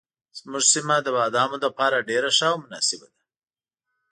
[0.37, 3.19] زموږ سیمه د بادامو لپاره ډېره ښه او مناسبه ده.